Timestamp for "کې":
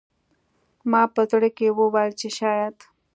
1.57-1.67